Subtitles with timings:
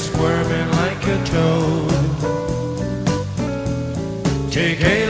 [0.00, 1.90] Squirming like a toad.
[4.50, 5.09] Take a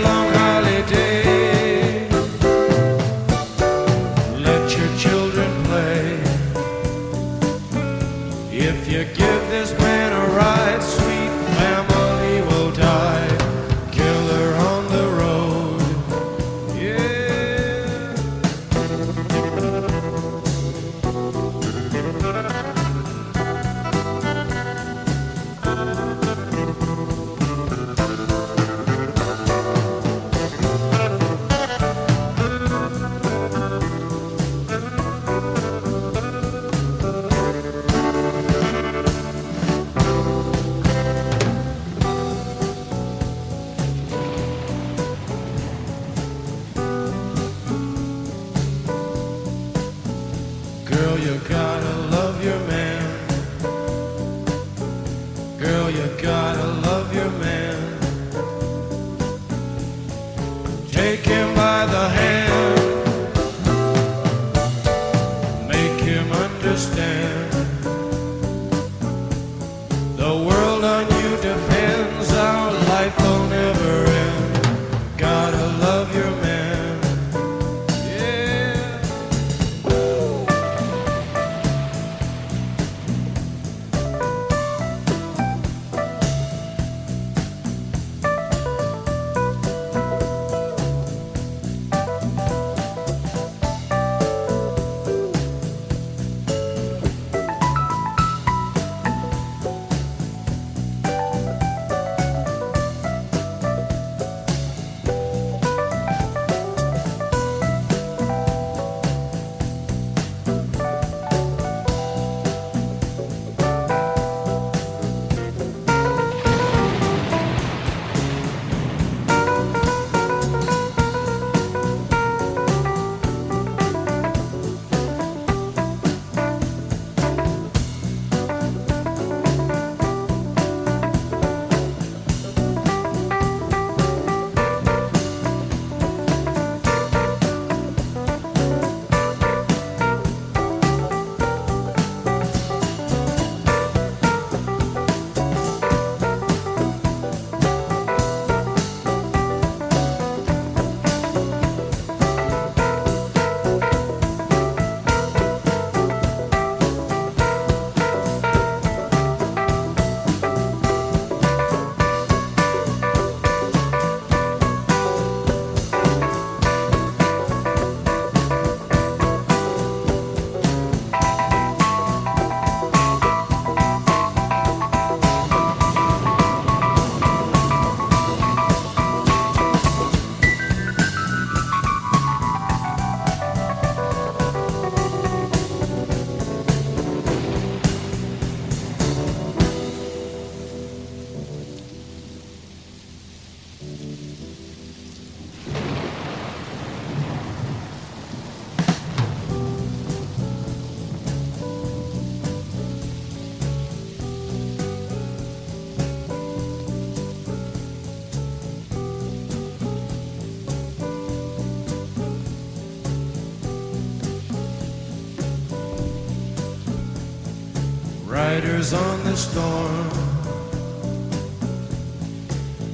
[218.81, 220.11] Riders on the storm.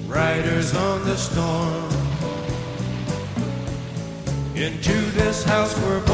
[0.08, 1.90] Riders on the storm.
[4.56, 6.04] Into this house we're